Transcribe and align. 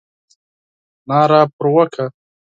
ناره 1.07 1.41
پر 1.55 1.65
وکړه. 1.75 2.05